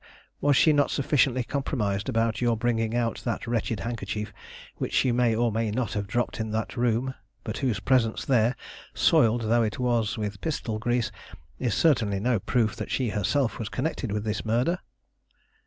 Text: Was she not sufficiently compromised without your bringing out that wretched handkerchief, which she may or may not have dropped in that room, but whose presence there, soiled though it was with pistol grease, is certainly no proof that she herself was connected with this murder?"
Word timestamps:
Was 0.39 0.57
she 0.57 0.73
not 0.73 0.89
sufficiently 0.89 1.43
compromised 1.43 2.09
without 2.09 2.41
your 2.41 2.57
bringing 2.57 2.95
out 2.95 3.17
that 3.23 3.45
wretched 3.45 3.81
handkerchief, 3.81 4.33
which 4.77 4.93
she 4.93 5.11
may 5.11 5.35
or 5.35 5.51
may 5.51 5.69
not 5.69 5.93
have 5.93 6.07
dropped 6.07 6.39
in 6.39 6.49
that 6.49 6.75
room, 6.75 7.13
but 7.43 7.59
whose 7.59 7.79
presence 7.79 8.25
there, 8.25 8.55
soiled 8.95 9.41
though 9.43 9.61
it 9.61 9.77
was 9.77 10.17
with 10.17 10.41
pistol 10.41 10.79
grease, 10.79 11.11
is 11.59 11.75
certainly 11.75 12.19
no 12.19 12.39
proof 12.39 12.75
that 12.77 12.89
she 12.89 13.09
herself 13.09 13.59
was 13.59 13.69
connected 13.69 14.11
with 14.11 14.23
this 14.23 14.43
murder?" 14.43 14.79